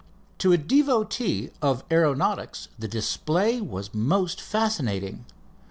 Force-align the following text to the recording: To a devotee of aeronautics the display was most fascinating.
To 0.39 0.51
a 0.51 0.57
devotee 0.57 1.51
of 1.61 1.83
aeronautics 1.91 2.69
the 2.79 2.87
display 2.87 3.61
was 3.61 3.93
most 3.93 4.41
fascinating. 4.41 5.25